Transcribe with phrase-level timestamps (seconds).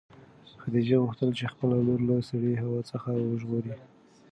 [0.61, 3.73] خدیجې غوښتل چې خپله لور له سړې هوا څخه وژغوري.